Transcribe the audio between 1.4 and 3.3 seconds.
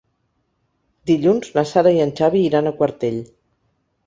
na Sara i en Xavi iran a Quartell.